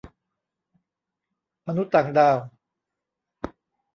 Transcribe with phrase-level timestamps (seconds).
[1.67, 2.37] มนุษย์ต่างดาว